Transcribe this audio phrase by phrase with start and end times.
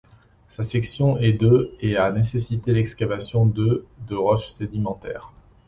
[0.47, 5.31] Sa section est de et a nécessité l'excavation de de roche sédimentaire.